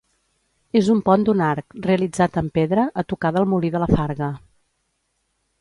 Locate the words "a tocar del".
3.03-3.49